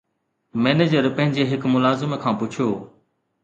manager 0.67 1.07
پنهنجي 1.19 1.47
هڪ 1.53 1.71
ملازم 1.77 2.19
کان 2.25 2.43
پڇيو 2.43 2.69